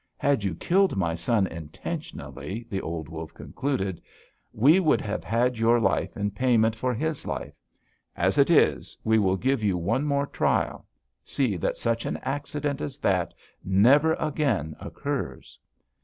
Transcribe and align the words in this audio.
'Had 0.17 0.43
you 0.43 0.55
killed 0.55 0.95
my 0.97 1.13
son 1.13 1.45
intentionally,' 1.45 2.65
the 2.71 2.81
old 2.81 3.07
wolf 3.07 3.35
concluded, 3.35 4.01
'we 4.51 4.79
would 4.79 4.99
have 4.99 5.23
had 5.23 5.59
your 5.59 5.79
life 5.79 6.17
in 6.17 6.31
payment 6.31 6.75
for 6.75 6.91
his 6.91 7.27
life. 7.27 7.53
As 8.17 8.39
it 8.39 8.49
is, 8.49 8.97
we 9.03 9.19
will 9.19 9.37
give 9.37 9.61
you 9.61 9.77
one 9.77 10.05
more 10.05 10.25
trial: 10.25 10.87
see 11.23 11.55
that 11.57 11.77
such 11.77 12.07
an 12.07 12.17
accident 12.23 12.81
as 12.81 12.97
that 12.97 13.35
never 13.63 14.15
again 14.15 14.75
occurs!' 14.79 15.59